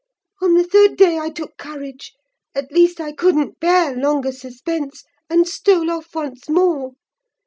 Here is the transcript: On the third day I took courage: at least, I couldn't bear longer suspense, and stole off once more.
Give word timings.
On 0.41 0.55
the 0.55 0.63
third 0.63 0.97
day 0.97 1.19
I 1.19 1.29
took 1.29 1.57
courage: 1.57 2.13
at 2.55 2.71
least, 2.71 2.99
I 2.99 3.11
couldn't 3.11 3.59
bear 3.59 3.95
longer 3.95 4.31
suspense, 4.31 5.03
and 5.29 5.47
stole 5.47 5.91
off 5.91 6.15
once 6.15 6.49
more. 6.49 6.93